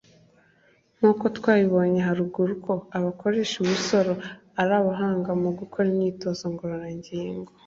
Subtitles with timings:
[0.97, 3.91] Nkuko twabibonye haruguru ko abakoresha imoso
[4.61, 7.51] ari abahanga mu gukora imyitozo ngororangingo